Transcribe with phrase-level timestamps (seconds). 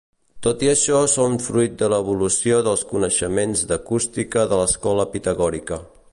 [0.45, 5.79] Tot i això són fruit de l'evolució dels coneixements d'acústica de l'escola pitagòrica.